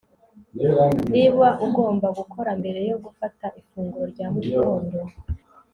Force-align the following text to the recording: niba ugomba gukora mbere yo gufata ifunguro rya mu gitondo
niba 1.13 1.47
ugomba 1.65 2.07
gukora 2.17 2.51
mbere 2.59 2.79
yo 2.89 2.97
gufata 3.03 3.45
ifunguro 3.59 4.05
rya 4.13 4.27
mu 4.33 4.39
gitondo 4.47 4.97